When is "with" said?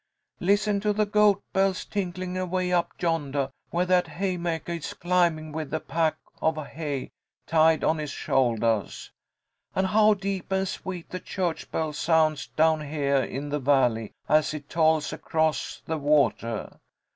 5.51-5.71